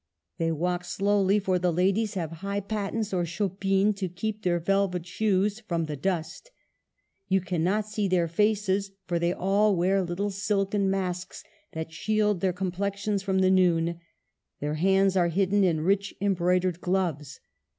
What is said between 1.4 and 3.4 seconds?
the ladies have high pat tens or